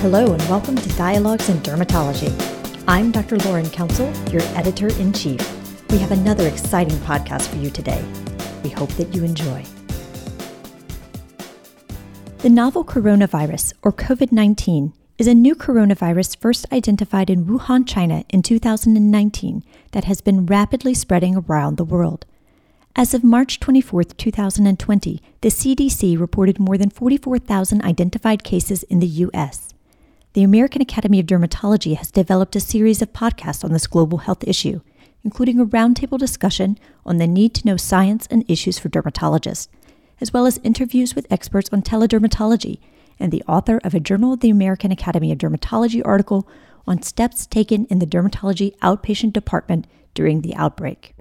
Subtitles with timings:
[0.00, 2.30] Hello, and welcome to Dialogues in Dermatology.
[2.86, 3.38] I'm Dr.
[3.38, 5.40] Laurin Council, your editor in chief.
[5.90, 8.04] We have another exciting podcast for you today.
[8.62, 9.64] We hope that you enjoy.
[12.40, 18.22] The novel coronavirus, or COVID 19, is a new coronavirus first identified in Wuhan, China
[18.28, 22.26] in 2019 that has been rapidly spreading around the world.
[22.94, 29.06] As of March 24, 2020, the CDC reported more than 44,000 identified cases in the
[29.06, 29.65] U.S.
[30.36, 34.44] The American Academy of Dermatology has developed a series of podcasts on this global health
[34.46, 34.82] issue,
[35.24, 39.68] including a roundtable discussion on the need to know science and issues for dermatologists,
[40.20, 42.80] as well as interviews with experts on teledermatology
[43.18, 46.46] and the author of a Journal of the American Academy of Dermatology article
[46.86, 51.15] on steps taken in the dermatology outpatient department during the outbreak.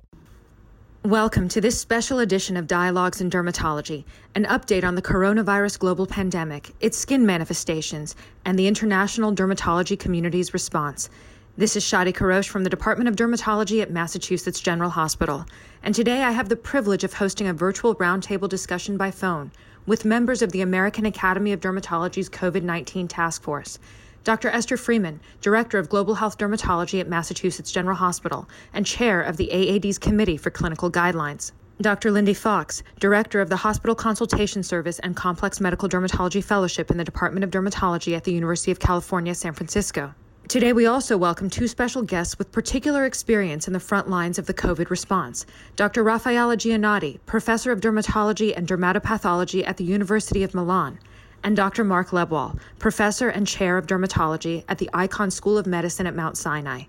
[1.06, 6.08] Welcome to this special edition of Dialogues in Dermatology, an update on the coronavirus global
[6.08, 11.12] pandemic, its skin manifestations, and the international dermatology community's response.
[11.58, 15.46] This is Shadi Kourosh from the Department of Dermatology at Massachusetts General Hospital,
[15.84, 19.52] and today I have the privilege of hosting a virtual roundtable discussion by phone
[19.86, 23.78] with members of the American Academy of Dermatology's COVID 19 Task Force.
[24.26, 24.50] Dr.
[24.50, 29.52] Esther Freeman, Director of Global Health Dermatology at Massachusetts General Hospital and Chair of the
[29.54, 31.52] AAD's Committee for Clinical Guidelines.
[31.80, 32.10] Dr.
[32.10, 37.04] Lindy Fox, Director of the Hospital Consultation Service and Complex Medical Dermatology Fellowship in the
[37.04, 40.16] Department of Dermatology at the University of California, San Francisco.
[40.48, 44.48] Today, we also welcome two special guests with particular experience in the front lines of
[44.48, 46.04] the COVID response Dr.
[46.04, 50.98] Raffaele Gianotti, Professor of Dermatology and Dermatopathology at the University of Milan,
[51.46, 51.84] and Dr.
[51.84, 56.38] Mark Lebwohl, Professor and Chair of Dermatology at the Icahn School of Medicine at Mount
[56.38, 56.86] Sinai.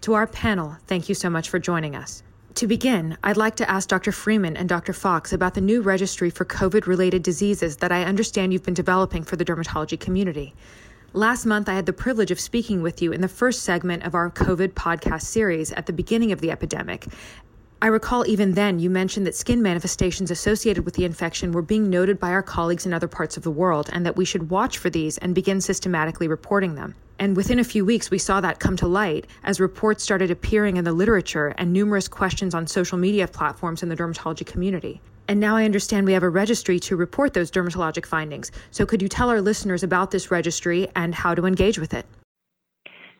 [0.00, 2.22] To our panel, thank you so much for joining us.
[2.54, 4.10] To begin, I'd like to ask Dr.
[4.10, 4.94] Freeman and Dr.
[4.94, 9.24] Fox about the new registry for COVID related diseases that I understand you've been developing
[9.24, 10.54] for the dermatology community.
[11.12, 14.14] Last month, I had the privilege of speaking with you in the first segment of
[14.14, 17.06] our COVID podcast series at the beginning of the epidemic,
[17.80, 21.88] I recall even then you mentioned that skin manifestations associated with the infection were being
[21.88, 24.78] noted by our colleagues in other parts of the world and that we should watch
[24.78, 26.96] for these and begin systematically reporting them.
[27.20, 30.76] And within a few weeks, we saw that come to light as reports started appearing
[30.76, 35.00] in the literature and numerous questions on social media platforms in the dermatology community.
[35.28, 38.50] And now I understand we have a registry to report those dermatologic findings.
[38.72, 42.06] So could you tell our listeners about this registry and how to engage with it?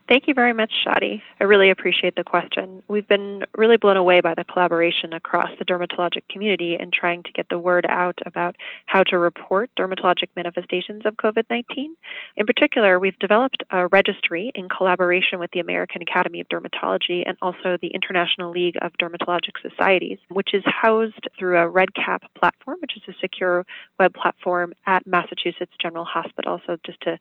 [0.09, 1.21] Thank you very much, Shadi.
[1.39, 2.83] I really appreciate the question.
[2.89, 7.33] We've been really blown away by the collaboration across the dermatologic community in trying to
[7.33, 11.95] get the word out about how to report dermatologic manifestations of COVID 19.
[12.39, 17.37] In particular, we've developed a registry in collaboration with the American Academy of Dermatology and
[17.43, 22.97] also the International League of Dermatologic Societies, which is housed through a REDCap platform, which
[22.97, 23.67] is a secure
[24.01, 26.63] web platform at Massachusetts General Hospital.
[26.67, 27.19] So, just to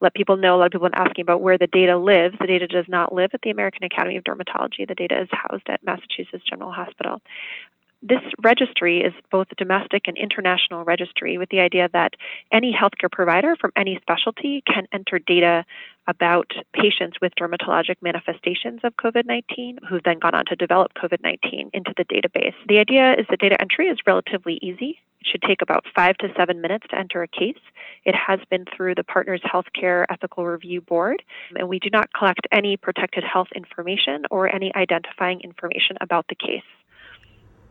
[0.00, 2.29] let people know, a lot of people have been asking about where the data lives.
[2.38, 4.86] The data does not live at the American Academy of Dermatology.
[4.86, 7.20] The data is housed at Massachusetts General Hospital.
[8.02, 12.14] This registry is both a domestic and international registry with the idea that
[12.50, 15.66] any healthcare provider from any specialty can enter data
[16.06, 21.22] about patients with dermatologic manifestations of COVID 19 who've then gone on to develop COVID
[21.22, 22.54] 19 into the database.
[22.68, 24.98] The idea is that data entry is relatively easy.
[25.22, 27.60] Should take about five to seven minutes to enter a case.
[28.04, 31.22] It has been through the Partners Healthcare Ethical Review Board,
[31.56, 36.34] and we do not collect any protected health information or any identifying information about the
[36.34, 36.62] case.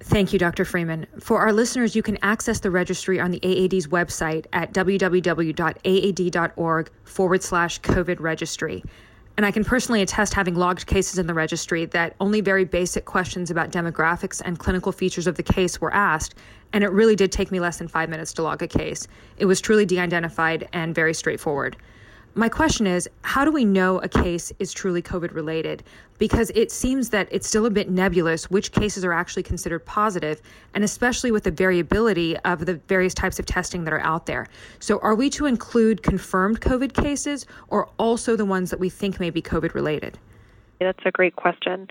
[0.01, 0.63] Thank you, Dr.
[0.63, 1.07] Freeman.
[1.19, 5.61] For our listeners, you can access the registry on the AAD's website at www.aad.org
[7.03, 8.83] forward slash COVID registry.
[9.39, 13.05] And I can personally attest, having logged cases in the registry, that only very basic
[13.05, 16.35] questions about demographics and clinical features of the case were asked,
[16.73, 19.07] and it really did take me less than five minutes to log a case.
[19.37, 21.77] It was truly de identified and very straightforward.
[22.35, 25.83] My question is how do we know a case is truly COVID related?
[26.19, 30.41] Because it seems that it's still a bit nebulous which cases are actually considered positive,
[30.75, 34.47] and especially with the variability of the various types of testing that are out there.
[34.79, 39.19] So, are we to include confirmed COVID cases or also the ones that we think
[39.19, 40.19] may be COVID related?
[40.79, 41.87] That's a great question.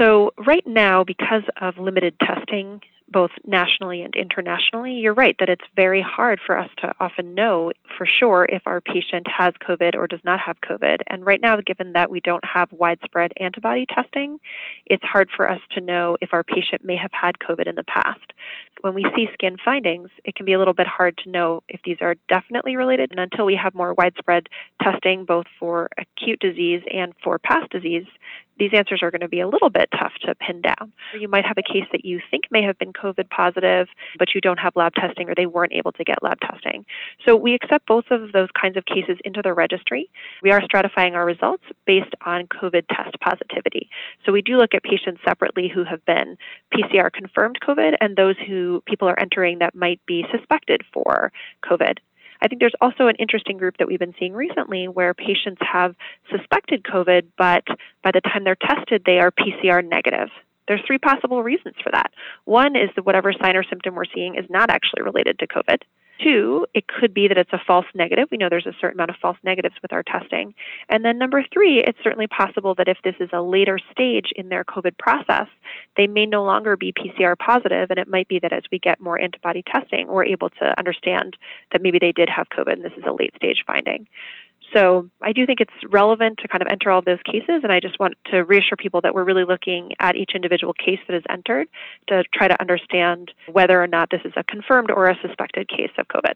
[0.00, 2.80] So, right now, because of limited testing,
[3.10, 7.72] both nationally and internationally, you're right that it's very hard for us to often know
[7.98, 10.98] for sure if our patient has COVID or does not have COVID.
[11.08, 14.38] And right now, given that we don't have widespread antibody testing,
[14.86, 17.84] it's hard for us to know if our patient may have had COVID in the
[17.84, 18.32] past.
[18.82, 21.80] When we see skin findings, it can be a little bit hard to know if
[21.84, 23.10] these are definitely related.
[23.10, 24.48] And until we have more widespread
[24.82, 28.06] testing, both for acute disease and for past disease,
[28.60, 30.92] these answers are going to be a little bit tough to pin down.
[31.18, 34.40] You might have a case that you think may have been COVID positive, but you
[34.40, 36.84] don't have lab testing or they weren't able to get lab testing.
[37.26, 40.10] So we accept both of those kinds of cases into the registry.
[40.42, 43.88] We are stratifying our results based on COVID test positivity.
[44.26, 46.36] So we do look at patients separately who have been
[46.74, 51.32] PCR confirmed COVID and those who people are entering that might be suspected for
[51.64, 51.98] COVID.
[52.42, 55.94] I think there's also an interesting group that we've been seeing recently where patients have
[56.30, 57.64] suspected COVID, but
[58.02, 60.28] by the time they're tested, they are PCR negative.
[60.68, 62.12] There's three possible reasons for that.
[62.44, 65.82] One is that whatever sign or symptom we're seeing is not actually related to COVID.
[66.22, 68.28] Two, it could be that it's a false negative.
[68.30, 70.54] We know there's a certain amount of false negatives with our testing.
[70.88, 74.48] And then number three, it's certainly possible that if this is a later stage in
[74.48, 75.46] their COVID process,
[75.96, 79.00] they may no longer be PCR positive, and it might be that as we get
[79.00, 81.36] more antibody testing, we're able to understand
[81.72, 84.06] that maybe they did have COVID and this is a late stage finding.
[84.72, 87.80] So I do think it's relevant to kind of enter all those cases, and I
[87.80, 91.24] just want to reassure people that we're really looking at each individual case that is
[91.28, 91.68] entered
[92.08, 95.90] to try to understand whether or not this is a confirmed or a suspected case
[95.98, 96.34] of COVID.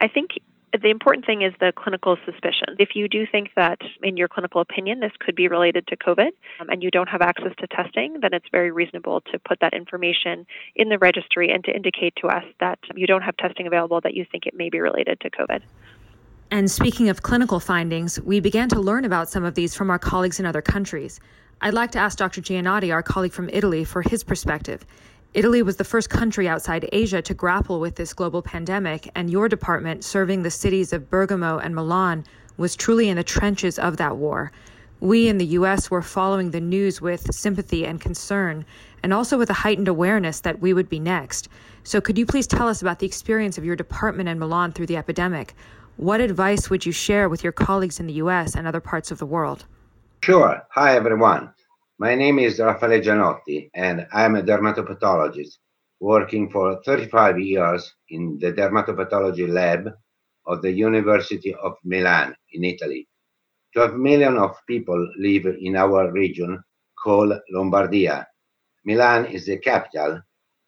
[0.00, 0.32] I think
[0.72, 2.76] the important thing is the clinical suspicion.
[2.78, 6.30] If you do think that, in your clinical opinion, this could be related to COVID
[6.60, 9.72] um, and you don't have access to testing, then it's very reasonable to put that
[9.72, 14.00] information in the registry and to indicate to us that you don't have testing available
[14.02, 15.62] that you think it may be related to COVID.
[16.50, 19.98] And speaking of clinical findings, we began to learn about some of these from our
[19.98, 21.20] colleagues in other countries.
[21.60, 22.40] I'd like to ask Dr.
[22.40, 24.86] Gianotti, our colleague from Italy, for his perspective.
[25.34, 29.46] Italy was the first country outside Asia to grapple with this global pandemic, and your
[29.46, 32.24] department, serving the cities of Bergamo and Milan,
[32.56, 34.50] was truly in the trenches of that war.
[35.00, 35.90] We in the U.S.
[35.90, 38.64] were following the news with sympathy and concern,
[39.02, 41.48] and also with a heightened awareness that we would be next.
[41.84, 44.86] So, could you please tell us about the experience of your department in Milan through
[44.86, 45.54] the epidemic?
[45.98, 49.18] What advice would you share with your colleagues in the US and other parts of
[49.18, 49.66] the world?
[50.22, 50.62] Sure.
[50.70, 51.52] Hi, everyone.
[51.98, 55.58] My name is Raffaele Gianotti, and I'm a dermatopathologist
[55.98, 59.90] working for 35 years in the dermatopathology lab
[60.46, 63.08] of the University of Milan in Italy.
[63.74, 66.62] 12 million of people live in our region
[67.02, 68.24] called Lombardia.
[68.84, 70.22] Milan is the capital.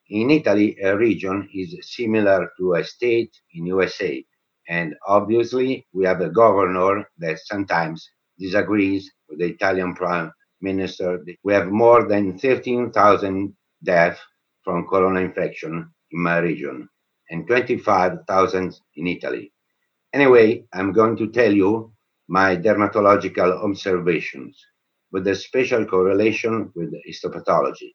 [0.09, 4.25] In Italy, a region is similar to a state in USA.
[4.71, 8.09] And obviously, we have a governor that sometimes
[8.39, 10.31] disagrees with the Italian prime
[10.61, 11.25] minister.
[11.43, 13.53] We have more than 13,000
[13.83, 14.21] deaths
[14.63, 16.89] from corona infection in my region
[17.31, 19.53] and 25,000 in Italy.
[20.13, 21.93] Anyway, I'm going to tell you
[22.29, 24.57] my dermatological observations
[25.11, 27.91] with a special correlation with histopathology.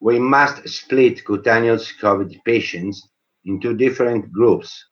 [0.00, 3.08] We must split cutaneous COVID patients
[3.44, 4.84] into different groups.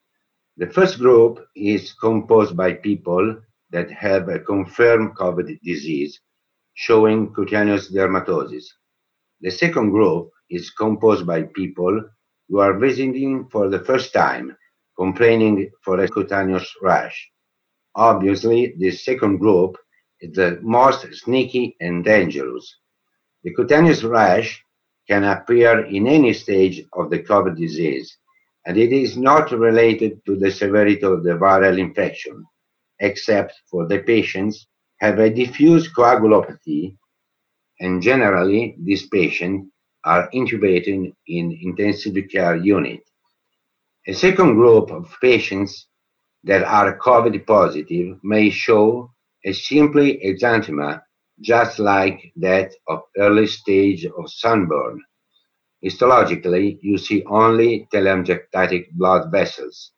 [0.56, 6.20] The first group is composed by people that have a confirmed COVID disease
[6.75, 8.64] showing cutaneous dermatosis.
[9.41, 12.02] The second group is composed by people
[12.49, 14.56] who are visiting for the first time,
[14.96, 17.31] complaining for a cutaneous rash.
[17.94, 19.76] Obviously, this second group
[20.20, 22.76] is the most sneaky and dangerous.
[23.44, 24.62] The cutaneous rash
[25.08, 28.17] can appear in any stage of the COVID disease,
[28.67, 32.45] and it is not related to the severity of the viral infection,
[32.99, 34.67] except for the patients
[35.01, 36.97] have a diffuse coagulopathy,
[37.81, 39.71] and generally these patients
[40.05, 43.01] are intubated in intensive care unit.
[44.07, 45.87] A second group of patients
[46.44, 49.11] that are COVID positive may show
[49.44, 51.03] a simply exanthema
[51.41, 55.03] just like that of early stage of sunburn
[55.84, 59.93] Histologically, you see only telangiectatic blood vessels.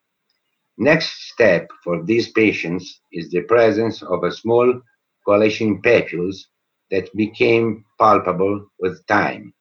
[0.78, 4.80] Next step for these patients is the presence of a small
[5.26, 6.36] coalition papules
[6.90, 9.52] that became palpable with time.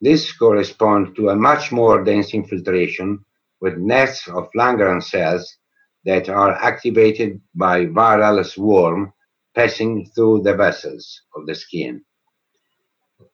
[0.00, 3.24] This corresponds to a much more dense infiltration
[3.60, 5.56] with nests of Langerhans cells
[6.04, 9.12] that are activated by viral swarm
[9.54, 12.04] passing through the vessels of the skin.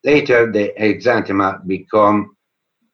[0.04, 2.36] Later, the exanthema become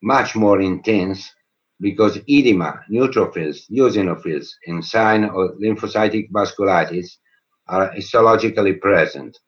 [0.02, 1.32] much more intense
[1.80, 7.18] because edema, neutrophils, eosinophils, and sign of lymphocytic vasculitis
[7.68, 9.38] are histologically present.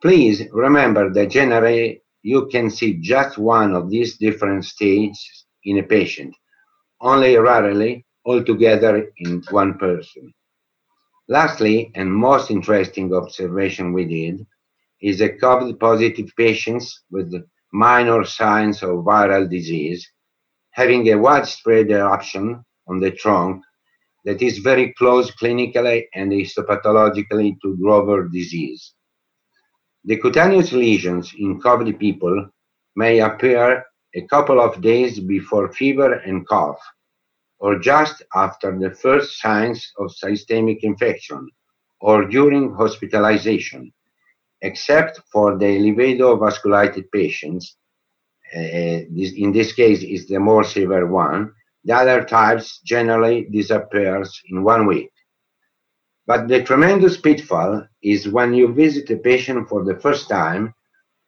[0.00, 5.82] Please remember that generally you can see just one of these different stages in a
[5.82, 6.34] patient,
[7.00, 10.32] only rarely altogether in one person.
[11.28, 14.46] Lastly, and most interesting observation we did
[15.00, 17.32] is a COVID positive patients with
[17.72, 20.08] minor signs of viral disease
[20.72, 23.62] having a widespread eruption on the trunk
[24.24, 28.94] that is very close clinically and histopathologically to Grover disease.
[30.04, 32.48] The cutaneous lesions in COVID people
[32.96, 36.80] may appear a couple of days before fever and cough,
[37.58, 41.48] or just after the first signs of systemic infection,
[42.00, 43.92] or during hospitalization,
[44.62, 47.76] except for the livedo vasculitis patients.
[48.54, 51.52] Uh, this, in this case, is the more severe one.
[51.84, 55.10] The other types generally disappears in one week.
[56.26, 60.74] But the tremendous pitfall is when you visit a patient for the first time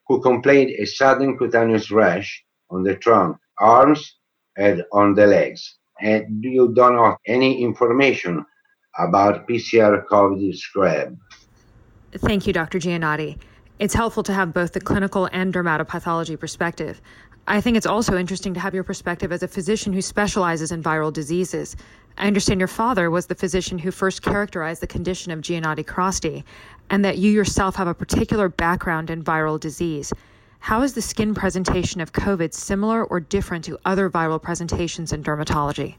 [0.07, 4.17] who complained a sudden cutaneous rash on the trunk, arms,
[4.57, 8.45] and on the legs, and you don't have any information
[8.99, 11.17] about PCR COVID scrub.
[12.17, 12.79] Thank you, Dr.
[12.79, 13.37] Gianotti.
[13.79, 17.01] It's helpful to have both the clinical and dermatopathology perspective.
[17.47, 20.83] I think it's also interesting to have your perspective as a physician who specializes in
[20.83, 21.75] viral diseases.
[22.17, 26.43] I understand your father was the physician who first characterized the condition of Gianotti Crosti,
[26.91, 30.13] and that you yourself have a particular background in viral disease.
[30.59, 35.23] How is the skin presentation of COVID similar or different to other viral presentations in
[35.23, 35.95] dermatology?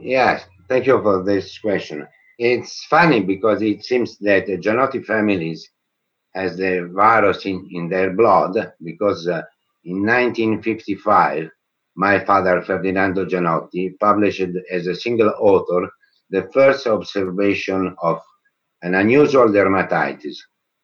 [0.00, 2.06] Yes, thank you for this question.
[2.38, 5.68] It's funny because it seems that the Gianotti families
[6.34, 9.42] has the virus in, in their blood because uh,
[9.84, 11.50] in 1955,
[11.96, 15.90] my father, Ferdinando Gianotti, published as a single author
[16.30, 18.20] the first observation of
[18.82, 20.36] an unusual dermatitis,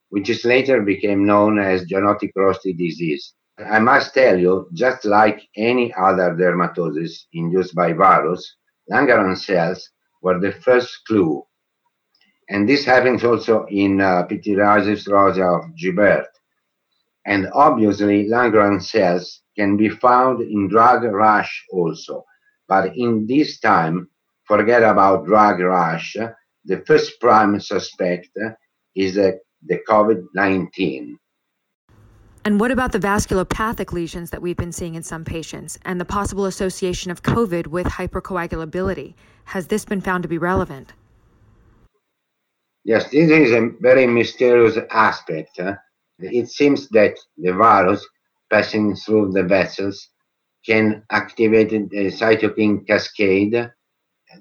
[0.09, 3.35] which is later became known as Gianotti-Crosti disease.
[3.59, 8.57] I must tell you, just like any other dermatosis induced by virus,
[8.91, 9.89] Langerhans cells
[10.25, 11.45] were the first clue.
[12.49, 16.27] And this happens also in uh, pityriasis rosea of Gibert,
[17.27, 22.25] and obviously, Langerhans cells can be found in drug rash also.
[22.69, 24.11] But in this time,
[24.45, 26.17] forget about drug rash.
[26.67, 28.29] The first prime suspect
[28.95, 31.19] is the, the COVID 19.
[32.47, 36.05] And what about the vasculopathic lesions that we've been seeing in some patients and the
[36.05, 39.15] possible association of COVID with hypercoagulability?
[39.47, 40.93] Has this been found to be relevant?
[42.85, 45.59] Yes, this is a very mysterious aspect.
[46.19, 48.07] It seems that the virus
[48.51, 50.09] passing through the vessels
[50.67, 53.71] can activate a cytokine cascade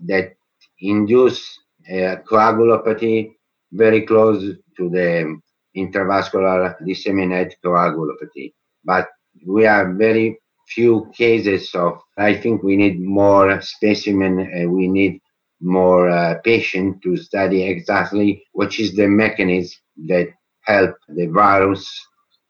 [0.05, 0.33] that
[0.79, 3.31] induce uh, coagulopathy
[3.71, 5.39] very close to the
[5.75, 8.53] intravascular disseminated coagulopathy.
[8.83, 9.07] But
[9.45, 10.37] we are very
[10.75, 15.21] few cases of, I think we need more specimen, uh, we need
[15.61, 20.27] more uh, patient to study exactly which is the mechanism that
[20.63, 21.85] help the virus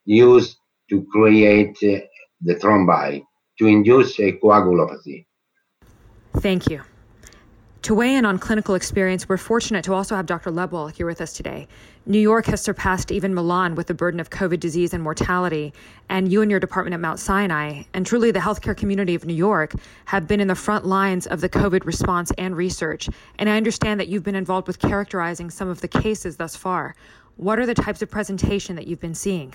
[0.05, 0.57] use
[0.89, 1.99] to create uh,
[2.41, 3.23] the thrombi
[3.59, 5.25] to induce a coagulopathy.
[6.37, 6.81] Thank you.
[7.83, 10.51] To weigh in on clinical experience, we're fortunate to also have Dr.
[10.51, 11.67] Lebwohl here with us today.
[12.05, 15.73] New York has surpassed even Milan with the burden of COVID disease and mortality,
[16.07, 19.33] and you and your department at Mount Sinai, and truly the healthcare community of New
[19.33, 19.73] York,
[20.05, 23.09] have been in the front lines of the COVID response and research.
[23.37, 26.95] And I understand that you've been involved with characterizing some of the cases thus far.
[27.35, 29.53] What are the types of presentation that you've been seeing?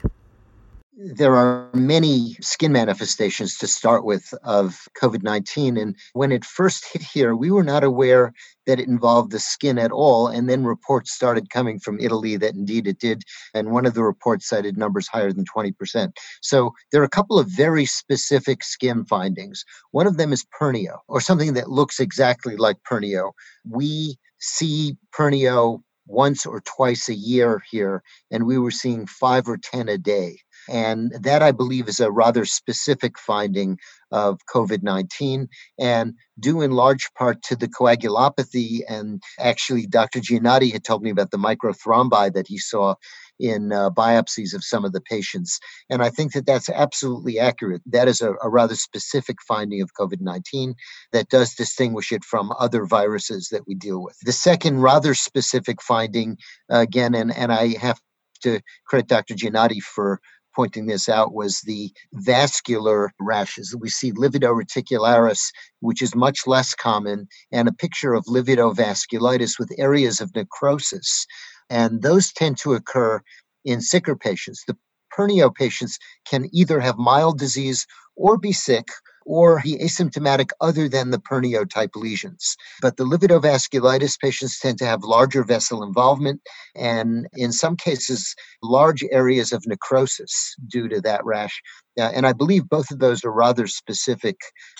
[1.00, 5.76] There are many skin manifestations to start with of COVID 19.
[5.76, 8.32] And when it first hit here, we were not aware
[8.66, 10.26] that it involved the skin at all.
[10.26, 13.22] And then reports started coming from Italy that indeed it did.
[13.54, 16.10] And one of the reports cited numbers higher than 20%.
[16.42, 19.64] So there are a couple of very specific skin findings.
[19.92, 23.32] One of them is pernio, or something that looks exactly like pernio.
[23.64, 29.56] We see pernio once or twice a year here, and we were seeing five or
[29.58, 30.38] 10 a day.
[30.68, 33.78] And that, I believe, is a rather specific finding
[34.10, 35.48] of COVID 19
[35.78, 38.80] and due in large part to the coagulopathy.
[38.88, 40.20] And actually, Dr.
[40.20, 42.94] Gianotti had told me about the microthrombi that he saw
[43.40, 45.60] in uh, biopsies of some of the patients.
[45.88, 47.82] And I think that that's absolutely accurate.
[47.86, 50.74] That is a, a rather specific finding of COVID 19
[51.12, 54.16] that does distinguish it from other viruses that we deal with.
[54.22, 56.38] The second rather specific finding,
[56.72, 58.00] uh, again, and, and I have
[58.42, 59.34] to credit Dr.
[59.34, 60.20] Gianotti for
[60.54, 63.74] pointing this out was the vascular rashes.
[63.78, 65.40] We see livedo reticularis,
[65.80, 71.26] which is much less common, and a picture of livedo vasculitis with areas of necrosis.
[71.70, 73.20] And those tend to occur
[73.64, 74.64] in sicker patients.
[74.66, 74.76] The
[75.16, 77.86] pernio patients can either have mild disease
[78.16, 78.88] or be sick
[79.28, 82.56] or be asymptomatic other than the pernio type lesions.
[82.80, 86.40] But the livedo vasculitis patients tend to have larger vessel involvement
[86.74, 91.60] and, in some cases, large areas of necrosis due to that rash.
[92.00, 94.36] Uh, and I believe both of those are rather specific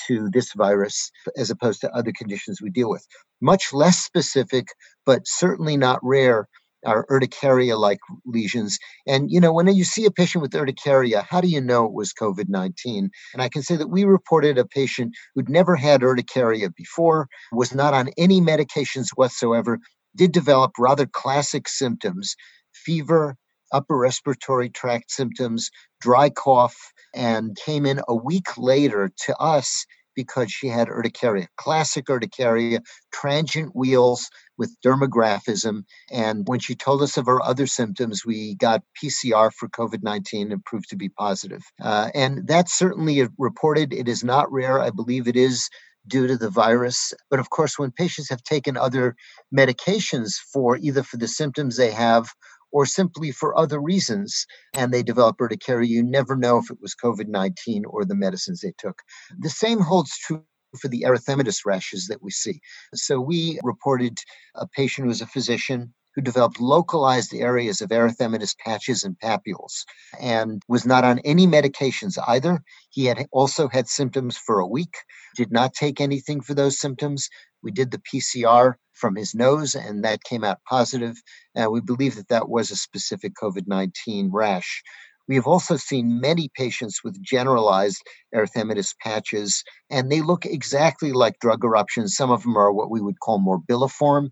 [0.07, 3.07] to this virus as opposed to other conditions we deal with.
[3.43, 4.69] Much less specific,
[5.05, 6.49] but certainly not rare
[6.87, 8.79] are urticaria like lesions.
[9.07, 11.93] And, you know, when you see a patient with urticaria, how do you know it
[11.93, 13.11] was COVID 19?
[13.33, 17.75] And I can say that we reported a patient who'd never had urticaria before, was
[17.75, 19.79] not on any medications whatsoever,
[20.17, 22.35] did develop rather classic symptoms
[22.73, 23.37] fever,
[23.73, 25.71] upper respiratory tract symptoms,
[26.01, 26.77] dry cough,
[27.15, 29.85] and came in a week later to us
[30.19, 32.81] because she had urticaria, classic urticaria,
[33.13, 35.85] transient wheals with dermographism.
[36.11, 40.51] And when she told us of her other symptoms, we got PCR for COVID 19
[40.51, 41.63] and proved to be positive.
[41.81, 43.93] Uh, and that's certainly reported.
[43.93, 44.81] It is not rare.
[44.81, 45.71] I believe it is
[46.09, 47.15] due to the virus.
[47.31, 49.15] But of course, when patients have taken other
[49.57, 52.29] medications for either for the symptoms they have
[52.73, 56.95] or simply for other reasons, and they develop urticaria, you never know if it was
[56.95, 59.01] COVID 19 or the medicines they took.
[59.39, 60.45] The same holds true
[60.81, 62.61] for the erythematous rashes that we see.
[62.95, 64.19] So we reported
[64.55, 69.85] a patient who was a physician who developed localized areas of erythematous patches and papules
[70.21, 72.61] and was not on any medications either.
[72.91, 74.97] He had also had symptoms for a week,
[75.37, 77.29] did not take anything for those symptoms.
[77.63, 81.23] We did the PCR from his nose, and that came out positive.
[81.57, 84.83] Uh, we believe that that was a specific COVID 19 rash.
[85.29, 88.03] We have also seen many patients with generalized
[88.35, 92.17] erythematous patches, and they look exactly like drug eruptions.
[92.17, 94.31] Some of them are what we would call morbilliform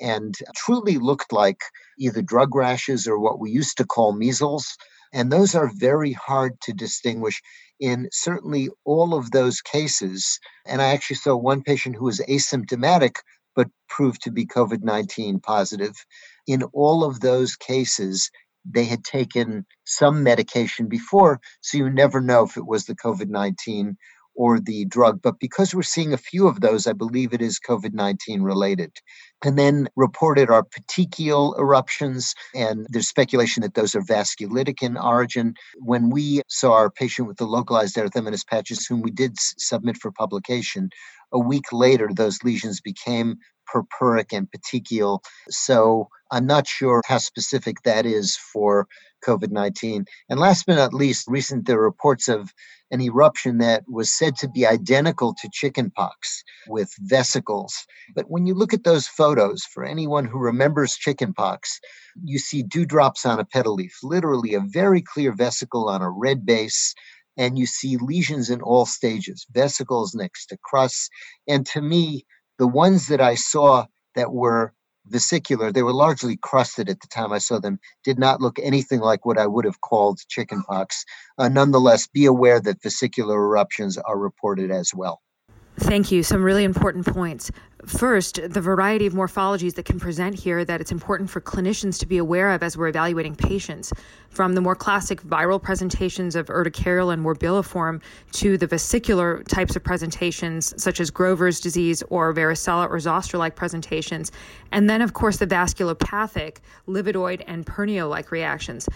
[0.00, 1.58] and truly looked like
[1.98, 4.76] either drug rashes or what we used to call measles.
[5.12, 7.40] And those are very hard to distinguish
[7.80, 10.38] in certainly all of those cases.
[10.66, 13.16] And I actually saw one patient who was asymptomatic
[13.54, 15.94] but proved to be COVID 19 positive.
[16.46, 18.30] In all of those cases,
[18.68, 23.28] they had taken some medication before, so you never know if it was the COVID
[23.28, 23.96] 19
[24.36, 25.20] or the drug.
[25.22, 28.92] But because we're seeing a few of those, I believe it is COVID 19 related.
[29.44, 35.54] And then reported are petechial eruptions, and there's speculation that those are vasculitic in origin.
[35.78, 40.12] When we saw our patient with the localized erythematous patches, whom we did submit for
[40.12, 40.90] publication,
[41.32, 43.36] a week later, those lesions became
[43.72, 45.20] purpuric and petechial.
[45.48, 48.88] So I'm not sure how specific that is for
[49.24, 50.06] COVID 19.
[50.28, 52.52] And last but not least, recent there were reports of
[52.90, 57.84] an eruption that was said to be identical to chickenpox with vesicles.
[58.14, 61.80] But when you look at those photos, for anyone who remembers chickenpox,
[62.22, 66.46] you see dewdrops on a petal leaf, literally a very clear vesicle on a red
[66.46, 66.94] base
[67.36, 71.10] and you see lesions in all stages, vesicles next to crusts.
[71.46, 72.24] And to me,
[72.58, 74.72] the ones that I saw that were
[75.06, 79.00] vesicular, they were largely crusted at the time I saw them, did not look anything
[79.00, 81.04] like what I would have called chickenpox.
[81.38, 85.20] Uh, nonetheless, be aware that vesicular eruptions are reported as well.
[85.78, 86.22] Thank you.
[86.22, 87.50] Some really important points.
[87.84, 92.06] First, the variety of morphologies that can present here that it's important for clinicians to
[92.06, 93.92] be aware of as we're evaluating patients,
[94.30, 99.84] from the more classic viral presentations of urticarial and morbilliform to the vesicular types of
[99.84, 104.32] presentations, such as Grover's disease or varicella or zoster like presentations,
[104.72, 106.56] and then, of course, the vasculopathic,
[106.88, 108.88] livedoid and pernio like reactions.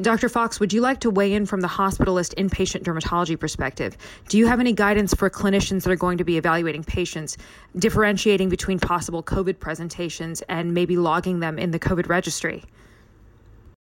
[0.00, 0.28] Dr.
[0.28, 3.96] Fox, would you like to weigh in from the hospitalist inpatient dermatology perspective?
[4.28, 7.36] Do you have any guidance for clinicians that are going to be evaluating patients,
[7.78, 12.64] differentiating between possible COVID presentations and maybe logging them in the COVID registry?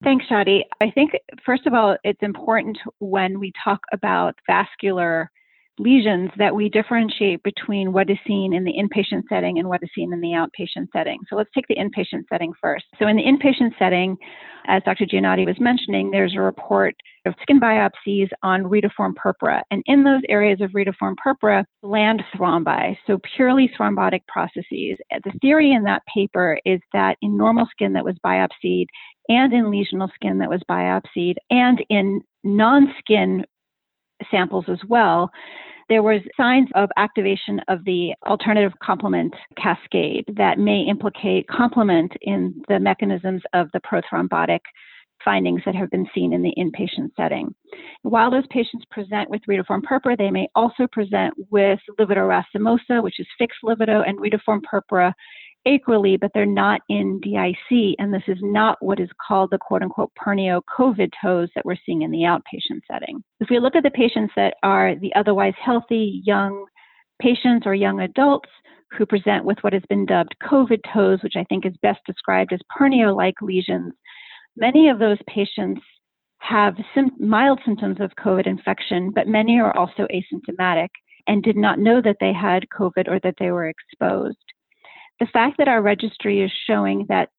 [0.03, 0.61] Thanks, Shadi.
[0.81, 1.11] I think,
[1.45, 5.31] first of all, it's important when we talk about vascular
[5.77, 9.89] lesions that we differentiate between what is seen in the inpatient setting and what is
[9.93, 11.19] seen in the outpatient setting.
[11.29, 12.85] So let's take the inpatient setting first.
[12.97, 14.15] So in the inpatient setting,
[14.67, 15.05] as Dr.
[15.05, 19.63] Gianotti was mentioning, there's a report of skin biopsies on retiform purpura.
[19.69, 24.97] And in those areas of retiform purpura, land thrombi, so purely thrombotic processes.
[25.13, 28.85] Uh, the theory in that paper is that in normal skin that was biopsied
[29.27, 33.43] and in lesional skin that was biopsied and in non-skin
[34.31, 35.29] samples as well,
[35.89, 42.61] there was signs of activation of the alternative complement cascade that may implicate complement in
[42.67, 44.61] the mechanisms of the prothrombotic
[45.23, 47.53] findings that have been seen in the inpatient setting.
[48.03, 53.19] While those patients present with retiform purpura, they may also present with livedo racemosa, which
[53.19, 55.13] is fixed livedo, and retiform purpura
[55.65, 57.95] acrally, but they're not in DIC.
[57.99, 61.77] And this is not what is called the quote unquote pernio COVID toes that we're
[61.85, 63.23] seeing in the outpatient setting.
[63.39, 66.65] If we look at the patients that are the otherwise healthy young
[67.21, 68.49] patients or young adults
[68.97, 72.53] who present with what has been dubbed COVID toes, which I think is best described
[72.53, 73.93] as pernio like lesions,
[74.55, 75.81] many of those patients
[76.39, 80.89] have sim- mild symptoms of COVID infection, but many are also asymptomatic
[81.27, 84.37] and did not know that they had COVID or that they were exposed.
[85.19, 87.29] The fact that our registry is showing that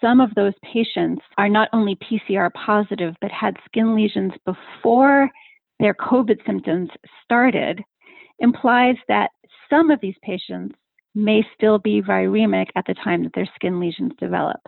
[0.00, 5.30] some of those patients are not only PCR positive, but had skin lesions before
[5.80, 6.90] their COVID symptoms
[7.24, 7.82] started
[8.38, 9.30] implies that
[9.68, 10.74] some of these patients
[11.14, 14.60] may still be viremic at the time that their skin lesions develop.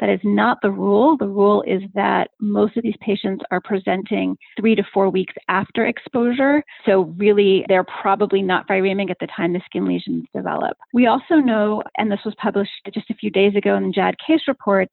[0.00, 1.16] That is not the rule.
[1.16, 5.86] The rule is that most of these patients are presenting three to four weeks after
[5.86, 6.62] exposure.
[6.86, 10.76] So, really, they're probably not viremic at the time the skin lesions develop.
[10.94, 14.14] We also know, and this was published just a few days ago in the JAAD
[14.24, 14.92] case reports,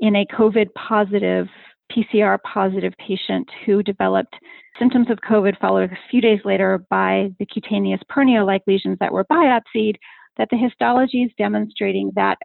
[0.00, 1.46] in a COVID positive,
[1.92, 4.34] PCR positive patient who developed
[4.78, 9.12] symptoms of COVID followed a few days later by the cutaneous pernio like lesions that
[9.12, 9.96] were biopsied,
[10.38, 12.38] that the histology is demonstrating that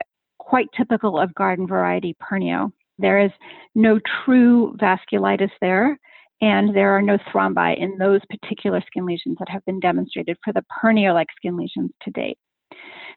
[0.45, 2.71] quite typical of garden variety pernio.
[2.99, 3.31] There is
[3.73, 5.99] no true vasculitis there,
[6.41, 10.53] and there are no thrombi in those particular skin lesions that have been demonstrated for
[10.53, 12.37] the pernio like skin lesions to date.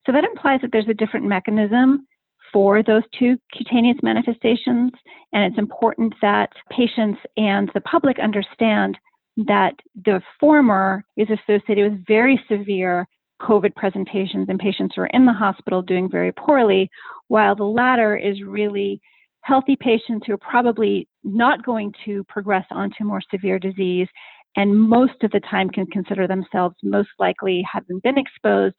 [0.07, 2.07] So that implies that there's a different mechanism
[2.53, 4.93] for those two cutaneous manifestations,
[5.33, 8.97] and it's important that patients and the public understand
[9.37, 9.75] that
[10.07, 13.07] the former is associated with very severe
[13.41, 16.91] COVID presentations in patients who are in the hospital doing very poorly,
[17.29, 19.01] while the latter is really
[19.43, 24.09] healthy patients who are probably not going to progress onto more severe disease
[24.57, 28.75] and most of the time can consider themselves most likely having been exposed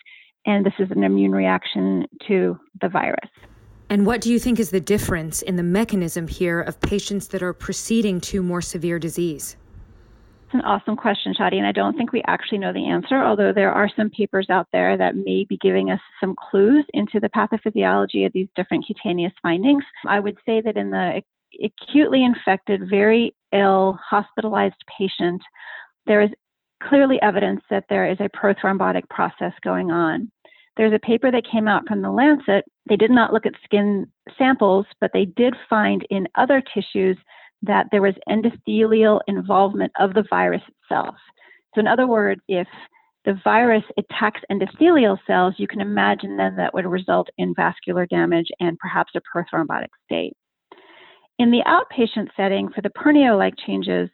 [0.45, 3.29] and this is an immune reaction to the virus.
[3.89, 7.41] And what do you think is the difference in the mechanism here of patients that
[7.41, 9.57] are proceeding to more severe disease?
[10.49, 13.53] It's an awesome question, Shadi, and I don't think we actually know the answer, although
[13.53, 17.29] there are some papers out there that may be giving us some clues into the
[17.29, 19.83] pathophysiology of these different cutaneous findings.
[20.07, 21.21] I would say that in the
[21.63, 25.39] acutely infected, very ill, hospitalized patient,
[26.07, 26.31] there is
[26.81, 30.31] clearly evidence that there is a prothrombotic process going on.
[30.77, 32.65] There's a paper that came out from the Lancet.
[32.87, 37.17] They did not look at skin samples, but they did find in other tissues
[37.61, 41.15] that there was endothelial involvement of the virus itself.
[41.75, 42.67] So, in other words, if
[43.25, 48.47] the virus attacks endothelial cells, you can imagine then that would result in vascular damage
[48.59, 50.33] and perhaps a prothrombotic state.
[51.37, 54.09] In the outpatient setting, for the pernio like changes,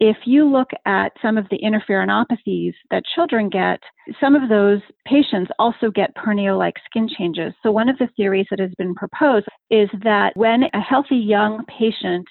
[0.00, 3.78] if you look at some of the interferonopathies that children get,
[4.20, 7.54] some of those patients also get pernio like skin changes.
[7.62, 11.64] So, one of the theories that has been proposed is that when a healthy young
[11.66, 12.26] patient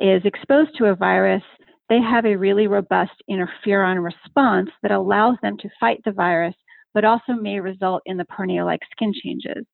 [0.00, 1.42] is exposed to a virus,
[1.88, 6.54] they have a really robust interferon response that allows them to fight the virus,
[6.94, 9.66] but also may result in the pernio like skin changes.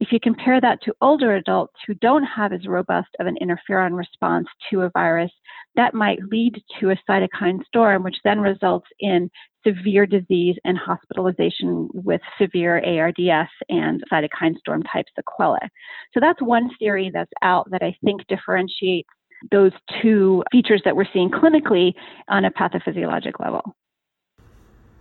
[0.00, 3.96] If you compare that to older adults who don't have as robust of an interferon
[3.96, 5.32] response to a virus,
[5.74, 9.28] that might lead to a cytokine storm, which then results in
[9.66, 15.68] severe disease and hospitalization with severe ARDS and cytokine storm type sequelae.
[16.14, 19.08] So that's one theory that's out that I think differentiates
[19.50, 19.72] those
[20.02, 21.94] two features that we're seeing clinically
[22.28, 23.76] on a pathophysiologic level.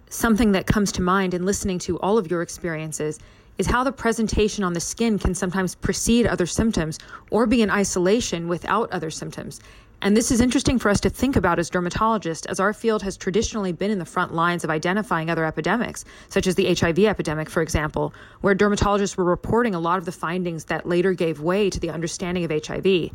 [0.09, 3.19] Something that comes to mind in listening to all of your experiences
[3.57, 6.99] is how the presentation on the skin can sometimes precede other symptoms
[7.31, 9.59] or be in isolation without other symptoms.
[10.01, 13.17] And this is interesting for us to think about as dermatologists, as our field has
[13.17, 17.49] traditionally been in the front lines of identifying other epidemics, such as the HIV epidemic,
[17.49, 21.71] for example, where dermatologists were reporting a lot of the findings that later gave way
[21.71, 23.09] to the understanding of HIV.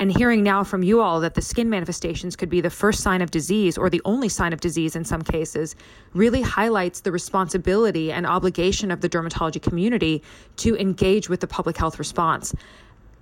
[0.00, 3.20] And hearing now from you all that the skin manifestations could be the first sign
[3.20, 5.76] of disease or the only sign of disease in some cases
[6.14, 10.22] really highlights the responsibility and obligation of the dermatology community
[10.56, 12.54] to engage with the public health response.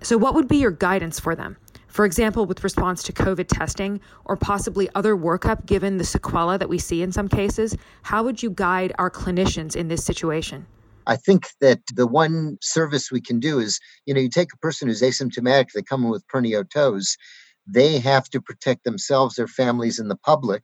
[0.03, 1.57] So, what would be your guidance for them?
[1.89, 6.69] For example, with response to COVID testing or possibly other workup given the sequela that
[6.69, 10.65] we see in some cases, how would you guide our clinicians in this situation?
[11.09, 14.59] I think that the one service we can do is, you know, you take a
[14.59, 17.17] person who's asymptomatic, they come in with pernio toes,
[17.67, 20.63] they have to protect themselves, their families, and the public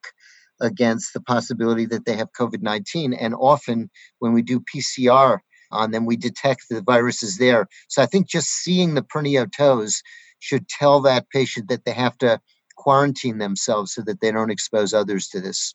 [0.61, 3.15] against the possibility that they have COVID 19.
[3.15, 5.39] And often when we do PCR
[5.73, 7.67] on them, we detect the virus is there.
[7.89, 10.03] So I think just seeing the pernio toes
[10.41, 12.39] should tell that patient that they have to
[12.77, 15.75] quarantine themselves so that they don't expose others to this.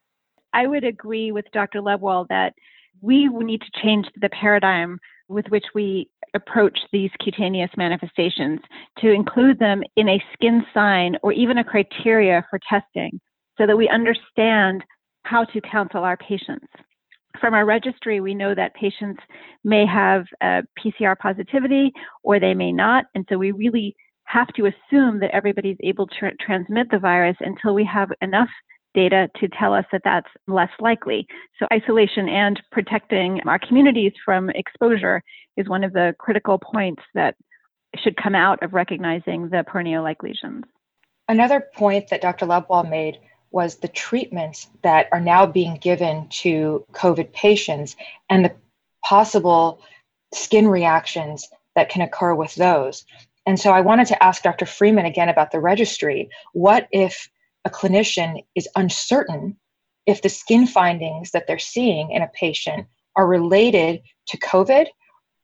[0.53, 1.82] I would agree with Dr.
[1.82, 2.53] Lebwohl that
[3.01, 8.59] we need to change the paradigm with which we approach these cutaneous manifestations
[8.99, 13.19] to include them in a skin sign or even a criteria for testing
[13.57, 14.83] so that we understand
[15.23, 16.67] how to counsel our patients.
[17.39, 19.21] From our registry, we know that patients
[19.63, 21.91] may have uh, PCR positivity
[22.23, 23.05] or they may not.
[23.13, 27.73] And so we really have to assume that everybody's able to transmit the virus until
[27.73, 28.49] we have enough
[28.93, 31.28] data to tell us that that's less likely.
[31.60, 35.23] So, isolation and protecting our communities from exposure
[35.58, 37.36] is one of the critical points that
[37.95, 40.65] should come out of recognizing the pernio like lesions.
[41.28, 42.45] Another point that Dr.
[42.45, 43.19] Lebwohl made
[43.52, 47.95] was the treatments that are now being given to COVID patients
[48.30, 48.56] and the
[49.04, 49.82] possible
[50.34, 53.06] skin reactions that can occur with those.
[53.45, 54.65] And so I wanted to ask Dr.
[54.65, 56.30] Freeman again about the registry.
[56.54, 57.30] What if
[57.65, 59.57] a clinician is uncertain
[60.05, 64.87] if the skin findings that they're seeing in a patient are related to COVID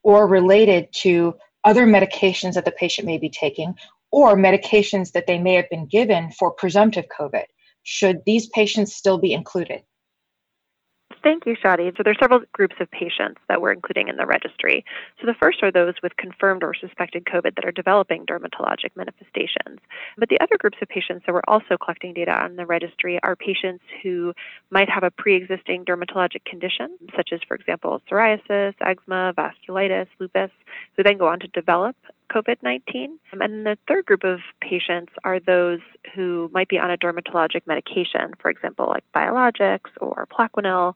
[0.03, 3.75] or related to other medications that the patient may be taking
[4.11, 7.43] or medications that they may have been given for presumptive COVID?
[7.83, 9.83] Should these patients still be included?
[11.25, 11.91] Thank you, Shadi.
[11.97, 14.85] So there are several groups of patients that we're including in the registry.
[15.19, 19.79] So the first are those with confirmed or suspected COVID that are developing dermatologic manifestations.
[20.19, 23.35] But the other groups of patients that we're also collecting data on the registry are
[23.35, 24.35] patients who
[24.69, 30.51] might have a pre-existing dermatologic condition, such as, for example, psoriasis, eczema, vasculitis, lupus,
[30.95, 31.95] who then go on to develop
[32.35, 33.19] COVID 19.
[33.33, 35.79] Um, and then the third group of patients are those
[36.13, 40.93] who might be on a dermatologic medication, for example, like biologics or Plaquenil,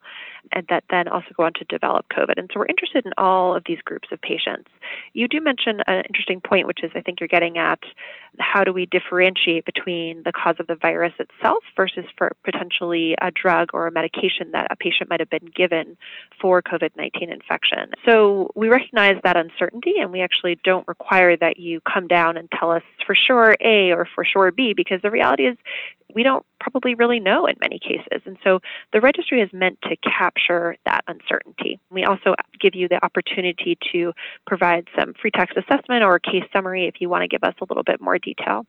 [0.52, 2.34] and that then also go on to develop COVID.
[2.38, 4.70] And so we're interested in all of these groups of patients.
[5.14, 7.80] You do mention an interesting point, which is I think you're getting at
[8.40, 13.32] how do we differentiate between the cause of the virus itself versus for potentially a
[13.32, 15.98] drug or a medication that a patient might have been given
[16.42, 17.92] for COVID 19 infection.
[18.06, 22.50] So we recognize that uncertainty and we actually don't require that you come down and
[22.52, 25.58] tell us for sure A or for sure B because the reality is
[26.14, 28.22] we don't probably really know in many cases.
[28.26, 28.60] And so
[28.94, 31.80] the registry is meant to capture that uncertainty.
[31.92, 34.14] We also give you the opportunity to
[34.48, 37.66] provide some free text assessment or case summary if you want to give us a
[37.70, 38.66] little bit more detail.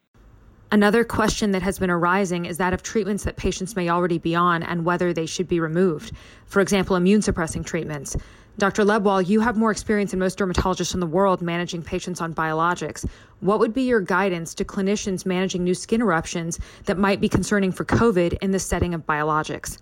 [0.73, 4.37] Another question that has been arising is that of treatments that patients may already be
[4.37, 6.13] on and whether they should be removed.
[6.47, 8.17] For example, immune suppressing treatments.
[8.61, 8.85] Dr.
[8.85, 13.09] Lebwohl, you have more experience than most dermatologists in the world managing patients on biologics.
[13.41, 17.73] What would be your guidance to clinicians managing new skin eruptions that might be concerning
[17.73, 19.79] for COVID in the setting of biologics?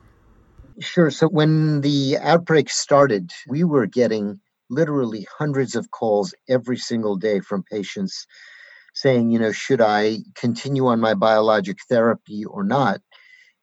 [0.78, 1.10] Sure.
[1.10, 4.38] So when the outbreak started, we were getting
[4.70, 8.28] literally hundreds of calls every single day from patients
[8.94, 13.00] saying, you know, should I continue on my biologic therapy or not?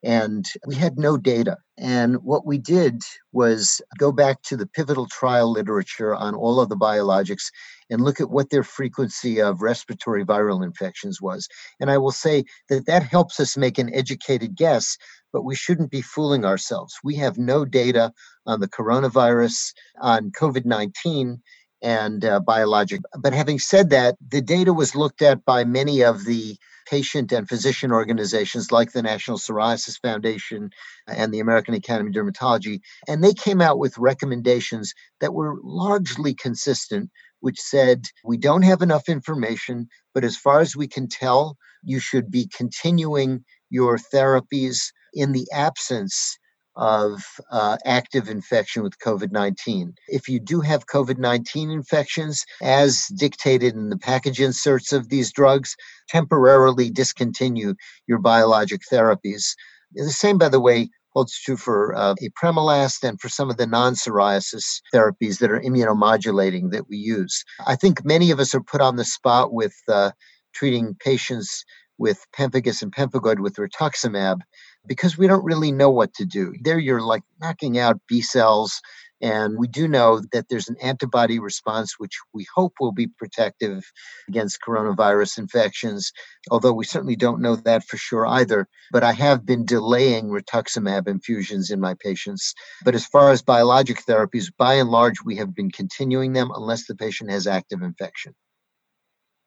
[0.05, 1.57] And we had no data.
[1.79, 3.01] And what we did
[3.33, 7.45] was go back to the pivotal trial literature on all of the biologics
[7.89, 11.47] and look at what their frequency of respiratory viral infections was.
[11.79, 14.95] And I will say that that helps us make an educated guess,
[15.33, 16.93] but we shouldn't be fooling ourselves.
[17.03, 18.13] We have no data
[18.45, 21.41] on the coronavirus, on COVID 19,
[21.81, 23.01] and uh, biologic.
[23.19, 27.47] But having said that, the data was looked at by many of the patient and
[27.47, 30.69] physician organizations like the National Psoriasis Foundation
[31.07, 35.55] uh, and the American Academy of Dermatology, and they came out with recommendations that were
[35.63, 41.07] largely consistent, which said we don't have enough information, but as far as we can
[41.07, 46.37] tell, you should be continuing your therapies in the absence
[46.75, 49.93] of uh, active infection with COVID 19.
[50.07, 55.31] If you do have COVID 19 infections, as dictated in the package inserts of these
[55.31, 55.75] drugs,
[56.09, 57.75] temporarily discontinue
[58.07, 59.55] your biologic therapies.
[59.93, 63.65] The same, by the way, holds true for uh, apremilast and for some of the
[63.65, 67.43] non-psoriasis therapies that are immunomodulating that we use.
[67.65, 70.11] I think many of us are put on the spot with uh,
[70.53, 71.63] treating patients
[71.97, 74.41] with pemphigus and pemphigoid with rituximab
[74.87, 76.53] because we don't really know what to do.
[76.61, 78.81] There, you're like knocking out B cells.
[79.21, 83.83] And we do know that there's an antibody response, which we hope will be protective
[84.27, 86.11] against coronavirus infections,
[86.51, 88.67] although we certainly don't know that for sure either.
[88.91, 92.53] But I have been delaying rituximab infusions in my patients.
[92.83, 96.85] But as far as biologic therapies, by and large, we have been continuing them unless
[96.85, 98.35] the patient has active infection.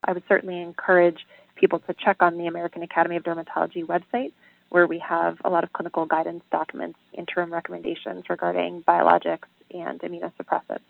[0.05, 1.27] I would certainly encourage
[1.59, 4.33] people to check on the American Academy of Dermatology website
[4.71, 10.81] where we have a lot of clinical guidance documents, interim recommendations regarding biologics and immunosuppressants.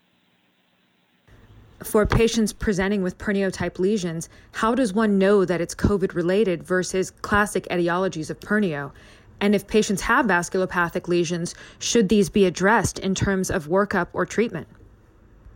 [1.83, 7.11] For patients presenting with pernio-type lesions, how does one know that it's COVID related versus
[7.21, 8.91] classic etiologies of pernio?
[9.39, 14.25] And if patients have vasculopathic lesions, should these be addressed in terms of workup or
[14.25, 14.67] treatment?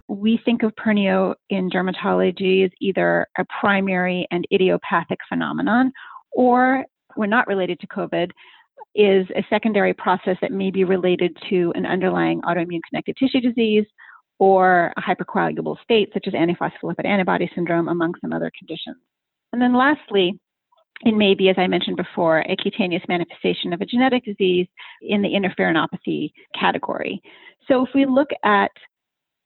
[0.07, 5.91] We think of pernio in dermatology as either a primary and idiopathic phenomenon,
[6.31, 6.85] or
[7.15, 8.31] we're not related to COVID,
[8.95, 13.85] is a secondary process that may be related to an underlying autoimmune connective tissue disease
[14.39, 18.97] or a hypercoagulable state such as antiphospholipid antibody syndrome, among some other conditions.
[19.51, 20.39] And then lastly,
[21.05, 24.67] it may be, as I mentioned before, a cutaneous manifestation of a genetic disease
[25.01, 27.21] in the interferonopathy category.
[27.67, 28.71] So if we look at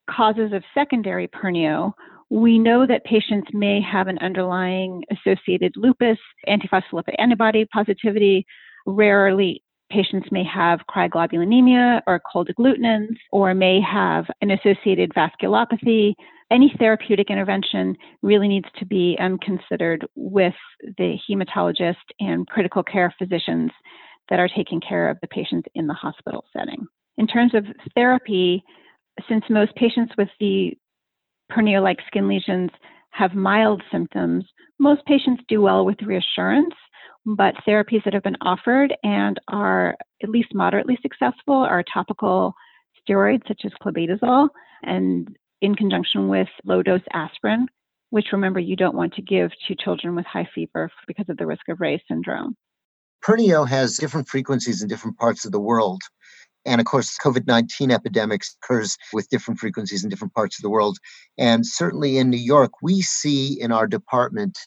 [0.10, 1.93] causes of secondary pernio,
[2.30, 6.17] we know that patients may have an underlying associated lupus,
[6.48, 8.46] antiphospholipid antibody positivity.
[8.86, 16.13] Rarely, patients may have cryoglobulinemia or cold agglutinins, or may have an associated vasculopathy.
[16.52, 20.54] Any therapeutic intervention really needs to be um, considered with
[20.98, 23.72] the hematologist and critical care physicians
[24.30, 26.86] that are taking care of the patients in the hospital setting.
[27.17, 27.65] In terms of
[27.96, 28.63] therapy,
[29.27, 30.73] since most patients with the
[31.51, 32.71] pernio-like skin lesions
[33.12, 34.45] have mild symptoms,
[34.80, 36.73] most patients do well with reassurance,
[37.25, 42.53] but therapies that have been offered and are at least moderately successful are topical
[43.08, 44.49] steroids such as clobetasol
[44.84, 47.67] and in conjunction with low dose aspirin,
[48.12, 51.45] which remember you don't want to give to children with high fever because of the
[51.45, 52.56] risk of Reye syndrome.
[53.25, 56.01] Pernio has different frequencies in different parts of the world.
[56.67, 60.69] And of course, COVID 19 epidemics occurs with different frequencies in different parts of the
[60.69, 60.97] world.
[61.38, 64.58] And certainly in New York, we see in our department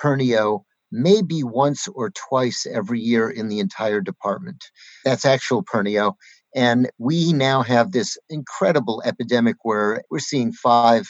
[0.00, 4.64] Pernio maybe once or twice every year in the entire department.
[5.04, 6.14] That's actual Pernio.
[6.54, 11.06] And we now have this incredible epidemic where we're seeing five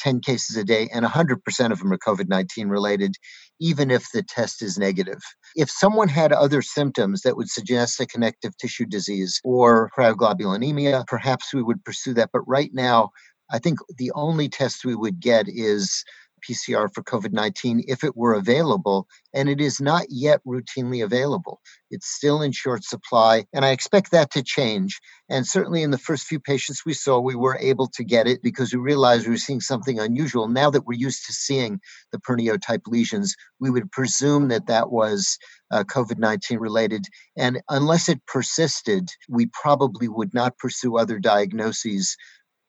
[0.00, 3.14] 10 cases a day, and 100% of them are COVID 19 related,
[3.60, 5.20] even if the test is negative.
[5.54, 11.52] If someone had other symptoms that would suggest a connective tissue disease or cryoglobulinemia, perhaps
[11.54, 12.30] we would pursue that.
[12.32, 13.10] But right now,
[13.52, 16.04] I think the only test we would get is
[16.40, 21.60] PCR for COVID 19 if it were available, and it is not yet routinely available.
[21.90, 25.00] It's still in short supply, and I expect that to change.
[25.28, 28.42] And certainly in the first few patients we saw, we were able to get it
[28.42, 30.48] because we realized we were seeing something unusual.
[30.48, 34.90] Now that we're used to seeing the pernio type lesions, we would presume that that
[34.90, 35.38] was
[35.70, 37.06] uh, COVID 19 related.
[37.36, 42.16] And unless it persisted, we probably would not pursue other diagnoses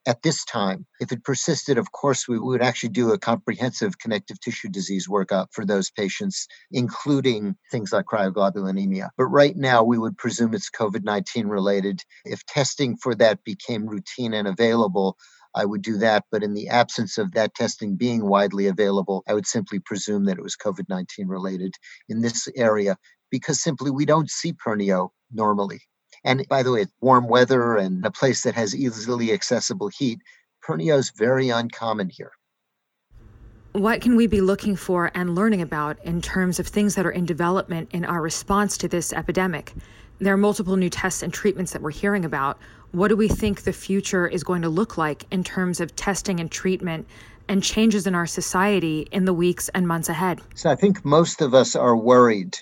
[0.08, 0.86] at this time.
[1.00, 5.48] If it persisted, of course, we would actually do a comprehensive connective tissue disease workup
[5.52, 9.10] for those patients, including things like cryoglobulinemia.
[9.18, 12.02] But right now, we would presume it's COVID 19 related.
[12.26, 15.18] If testing for that became routine and available,
[15.54, 16.26] I would do that.
[16.32, 20.38] But in the absence of that testing being widely available, I would simply presume that
[20.38, 21.76] it was COVID 19 related
[22.10, 22.98] in this area
[23.30, 25.82] because simply we don't see pernio normally.
[26.24, 30.20] And by the way, warm weather and a place that has easily accessible heat,
[30.64, 32.32] pernio is very uncommon here.
[33.74, 37.12] What can we be looking for and learning about in terms of things that are
[37.12, 39.74] in development in our response to this epidemic?
[40.20, 42.60] There are multiple new tests and treatments that we're hearing about.
[42.92, 46.40] What do we think the future is going to look like in terms of testing
[46.40, 47.08] and treatment
[47.48, 50.42] and changes in our society in the weeks and months ahead?
[50.54, 52.60] So I think most of us are worried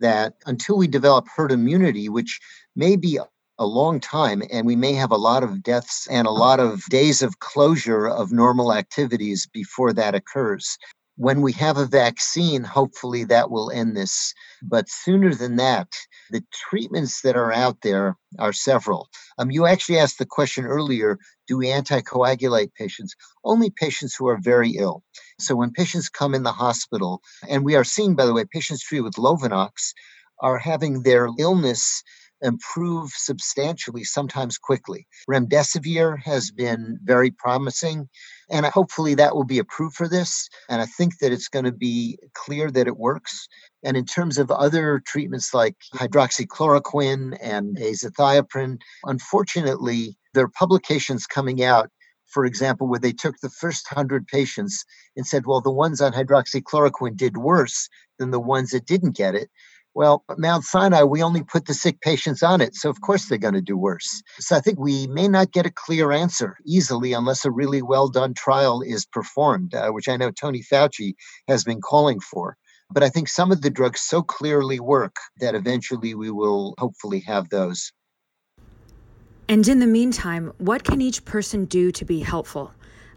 [0.00, 2.40] that until we develop herd immunity, which
[2.74, 3.18] may be
[3.58, 6.82] a long time and we may have a lot of deaths and a lot of
[6.86, 10.78] days of closure of normal activities before that occurs.
[11.16, 14.32] When we have a vaccine, hopefully that will end this.
[14.62, 15.88] But sooner than that,
[16.30, 19.08] the treatments that are out there are several.
[19.38, 23.14] Um, you actually asked the question earlier do we anticoagulate patients?
[23.44, 25.02] Only patients who are very ill.
[25.38, 28.82] So when patients come in the hospital, and we are seeing, by the way, patients
[28.82, 29.92] treated with Lovenox
[30.40, 32.02] are having their illness
[32.42, 35.06] improve substantially, sometimes quickly.
[35.30, 38.08] Remdesivir has been very promising,
[38.50, 40.48] and hopefully that will be approved for this.
[40.68, 43.48] And I think that it's going to be clear that it works.
[43.84, 51.62] And in terms of other treatments like hydroxychloroquine and azathioprine, unfortunately, there are publications coming
[51.62, 51.90] out
[52.32, 54.84] for example, where they took the first 100 patients
[55.16, 59.34] and said, well, the ones on hydroxychloroquine did worse than the ones that didn't get
[59.34, 59.50] it.
[59.94, 62.74] Well, Mount Sinai, we only put the sick patients on it.
[62.74, 64.22] So, of course, they're going to do worse.
[64.38, 68.08] So, I think we may not get a clear answer easily unless a really well
[68.08, 71.14] done trial is performed, uh, which I know Tony Fauci
[71.46, 72.56] has been calling for.
[72.90, 77.20] But I think some of the drugs so clearly work that eventually we will hopefully
[77.20, 77.92] have those.
[79.48, 82.72] And in the meantime, what can each person do to be helpful?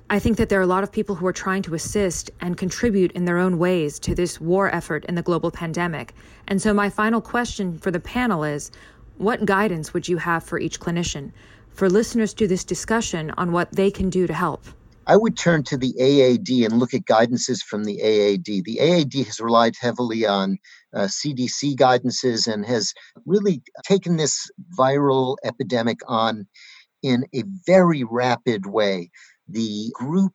[0.08, 2.56] I think that there are a lot of people who are trying to assist and
[2.56, 6.14] contribute in their own ways to this war effort in the global pandemic.
[6.48, 8.70] And so, my final question for the panel is
[9.18, 11.32] what guidance would you have for each clinician,
[11.72, 14.66] for listeners to this discussion on what they can do to help?
[15.08, 18.64] I would turn to the AAD and look at guidances from the AAD.
[18.64, 20.58] The AAD has relied heavily on
[20.96, 22.94] uh, CDC guidances and has
[23.26, 26.48] really taken this viral epidemic on
[27.04, 29.12] in a very rapid way.
[29.48, 30.34] The group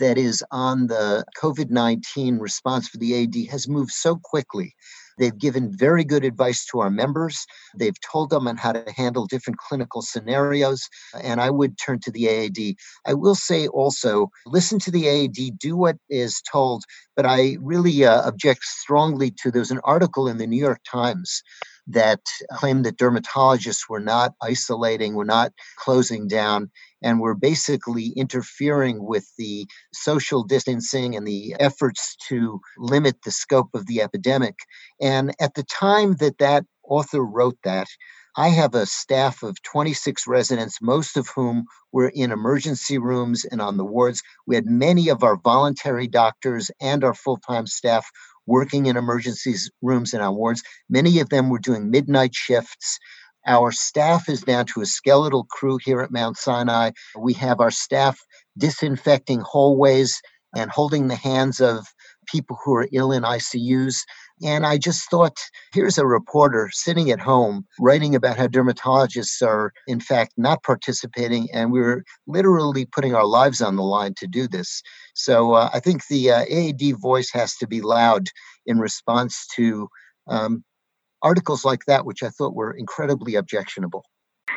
[0.00, 4.74] that is on the COVID 19 response for the AD has moved so quickly.
[5.18, 7.46] They've given very good advice to our members.
[7.76, 10.88] They've told them on how to handle different clinical scenarios.
[11.22, 12.76] And I would turn to the AAD.
[13.06, 16.84] I will say also listen to the AAD, do what is told.
[17.16, 21.42] But I really uh, object strongly to there's an article in the New York Times
[21.86, 22.20] that
[22.52, 26.70] claimed that dermatologists were not isolating, were not closing down,
[27.02, 33.70] and we're basically interfering with the social distancing and the efforts to limit the scope
[33.74, 34.56] of the epidemic.
[35.00, 37.88] And at the time that that author wrote that,
[38.36, 43.60] I have a staff of 26 residents, most of whom were in emergency rooms and
[43.60, 44.22] on the wards.
[44.46, 48.08] We had many of our voluntary doctors and our full time staff
[48.46, 50.62] working in emergency rooms and on wards.
[50.88, 52.98] Many of them were doing midnight shifts.
[53.46, 56.90] Our staff is down to a skeletal crew here at Mount Sinai.
[57.18, 58.18] We have our staff
[58.58, 60.20] disinfecting hallways
[60.56, 61.86] and holding the hands of
[62.26, 64.02] people who are ill in ICUs.
[64.42, 65.38] And I just thought,
[65.72, 71.48] here's a reporter sitting at home writing about how dermatologists are, in fact, not participating.
[71.52, 74.82] And we are literally putting our lives on the line to do this.
[75.14, 78.28] So uh, I think the uh, AAD voice has to be loud
[78.66, 79.88] in response to
[80.26, 80.64] um,
[81.22, 84.04] articles like that, which I thought were incredibly objectionable.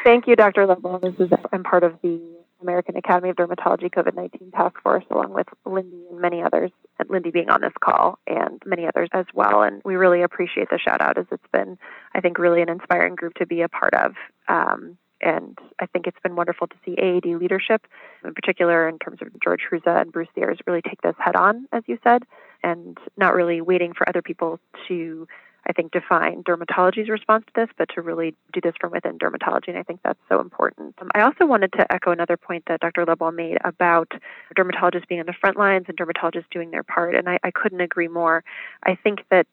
[0.04, 0.66] Thank you, Dr.
[0.66, 1.02] Lebwohl.
[1.02, 2.22] This is I'm part of the
[2.62, 7.10] American Academy of Dermatology COVID 19 task force, along with Lindy and many others, and
[7.10, 9.62] Lindy being on this call, and many others as well.
[9.62, 11.78] And we really appreciate the shout out, as it's been,
[12.16, 14.14] I think, really an inspiring group to be a part of.
[14.48, 17.88] Um, and I think it's been wonderful to see AAD leadership,
[18.26, 21.68] in particular in terms of George Hruza and Bruce Sears, really take this head on,
[21.72, 22.24] as you said,
[22.62, 25.28] and not really waiting for other people to
[25.68, 29.70] I think, define dermatology's response to this, but to really do this from within dermatology.
[29.70, 30.96] And I think that's so important.
[31.02, 33.06] Um, I also wanted to echo another point that Dr.
[33.06, 34.12] Lebwohl made about
[34.58, 37.16] dermatologists being on the front lines and dermatologists doing their part.
[37.16, 38.44] And I, I couldn't agree more.
[38.84, 39.48] I think that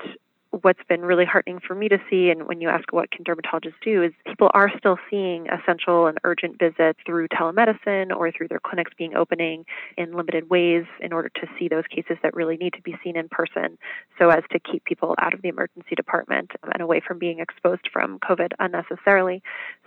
[0.63, 3.75] what's been really heartening for me to see, and when you ask what can dermatologists
[3.83, 8.61] do, is people are still seeing essential and urgent visits through telemedicine or through their
[8.61, 9.65] clinics being opening
[9.97, 13.17] in limited ways in order to see those cases that really need to be seen
[13.17, 13.79] in person
[14.19, 17.89] so as to keep people out of the emergency department and away from being exposed
[17.93, 19.43] from COVID unnecessarily.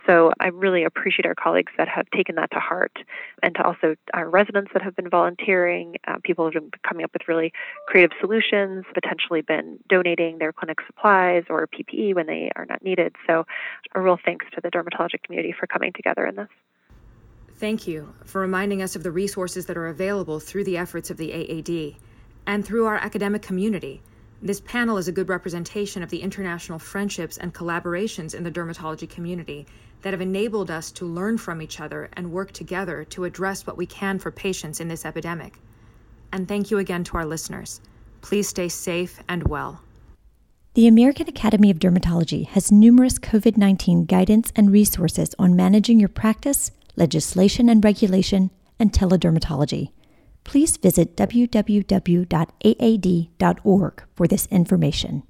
[0.07, 2.97] So I really appreciate our colleagues that have taken that to heart,
[3.41, 5.95] and to also our residents that have been volunteering.
[6.07, 7.53] Uh, people have been coming up with really
[7.88, 13.16] creative solutions, potentially been donating their clinic supplies or PPE when they are not needed.
[13.28, 13.45] So
[13.93, 16.49] a real thanks to the dermatologic community for coming together in this.
[17.58, 21.18] Thank you for reminding us of the resources that are available through the efforts of
[21.18, 21.95] the AAD
[22.47, 24.01] and through our academic community.
[24.41, 29.10] This panel is a good representation of the international friendships and collaborations in the dermatology
[29.10, 29.66] community
[30.01, 33.78] that have enabled us to learn from each other and work together to address what
[33.78, 35.54] we can for patients in this epidemic.
[36.34, 37.80] And thank you again to our listeners.
[38.22, 39.82] Please stay safe and well.
[40.76, 46.09] The American Academy of Dermatology has numerous COVID 19 guidance and resources on managing your
[46.09, 48.49] practice, legislation and regulation,
[48.80, 49.91] and teledermatology.
[50.43, 51.93] Please visit www.aad.org
[54.15, 55.21] for this information.